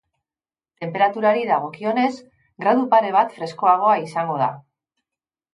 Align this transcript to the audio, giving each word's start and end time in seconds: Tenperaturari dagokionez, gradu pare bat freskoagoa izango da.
Tenperaturari 0.83 1.43
dagokionez, 1.49 2.09
gradu 2.65 2.87
pare 2.95 3.15
bat 3.19 3.37
freskoagoa 3.39 3.95
izango 4.09 4.39
da. 4.45 4.53